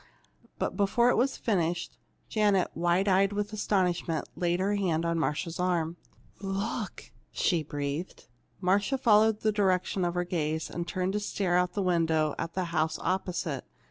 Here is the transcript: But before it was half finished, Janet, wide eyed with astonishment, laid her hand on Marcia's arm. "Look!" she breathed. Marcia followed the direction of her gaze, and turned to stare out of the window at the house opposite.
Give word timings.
But 0.57 0.75
before 0.75 1.11
it 1.11 1.15
was 1.15 1.35
half 1.35 1.43
finished, 1.45 1.95
Janet, 2.27 2.69
wide 2.73 3.07
eyed 3.07 3.31
with 3.33 3.53
astonishment, 3.53 4.27
laid 4.35 4.59
her 4.59 4.73
hand 4.73 5.05
on 5.05 5.19
Marcia's 5.19 5.59
arm. 5.59 5.97
"Look!" 6.39 7.11
she 7.31 7.61
breathed. 7.61 8.25
Marcia 8.59 8.97
followed 8.97 9.41
the 9.41 9.51
direction 9.51 10.03
of 10.03 10.15
her 10.15 10.23
gaze, 10.23 10.71
and 10.71 10.87
turned 10.87 11.13
to 11.13 11.19
stare 11.19 11.55
out 11.55 11.69
of 11.69 11.75
the 11.75 11.83
window 11.83 12.33
at 12.39 12.55
the 12.55 12.63
house 12.73 12.97
opposite. 12.97 13.63